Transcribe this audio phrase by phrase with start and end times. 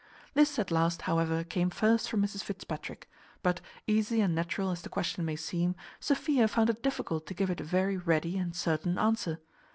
[0.33, 3.07] This at last, however, came first from Mrs Fitzpatrick;
[3.43, 7.51] but, easy and natural as the question may seem, Sophia found it difficult to give
[7.51, 9.41] it a very ready and certain answer.